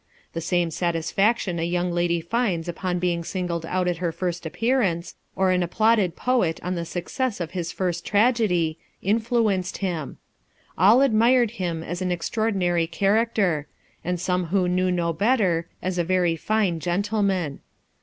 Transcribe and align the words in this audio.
The 0.33 0.41
same 0.41 0.71
satisfaction 0.71 1.59
a 1.59 1.61
young 1.61 1.91
lady 1.91 2.21
finds 2.21 2.67
upon 2.67 2.97
being 2.97 3.23
singled 3.23 3.67
out 3.67 3.87
at 3.87 3.97
her 3.97 4.11
first 4.11 4.47
appearance, 4.47 5.13
or 5.35 5.51
an 5.51 5.61
applauded 5.61 6.15
poet 6.15 6.59
on 6.63 6.73
the 6.73 6.85
success 6.85 7.39
of 7.39 7.51
his 7.51 7.71
first 7.71 8.03
tragedy, 8.03 8.79
influenced 9.03 9.77
him. 9.77 10.17
All 10.75 11.01
admired 11.01 11.51
him 11.51 11.83
as 11.83 12.01
an 12.01 12.11
extraordinary 12.11 12.87
character; 12.87 13.67
and 14.03 14.19
some 14.19 14.45
who 14.45 14.67
knew 14.67 14.89
no 14.89 15.13
better, 15.13 15.67
as 15.83 15.99
a 15.99 16.03
very 16.03 16.35
tine 16.35 16.79
gentleman. 16.79 17.59